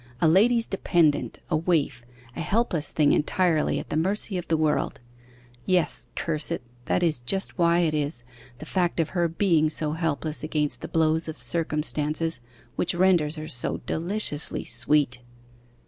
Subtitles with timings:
[0.19, 2.03] A lady's dependent, a waif,
[2.35, 4.99] a helpless thing entirely at the mercy of the world;
[5.63, 8.23] yes, curse it; that is just why it is;
[8.57, 12.39] that fact of her being so helpless against the blows of circumstances
[12.77, 15.19] which renders her so deliciously sweet!